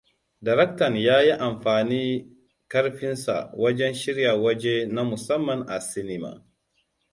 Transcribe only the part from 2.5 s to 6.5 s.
ƙarfinsa wajen shirya waje na musamman a sinima.